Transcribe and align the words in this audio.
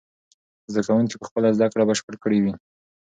زده 0.71 0.81
کوونکي 0.87 1.15
به 1.19 1.25
خپله 1.29 1.49
زده 1.57 1.67
کړه 1.71 1.83
بشپړه 1.89 2.17
کړې 2.23 2.39
وي. 2.43 2.53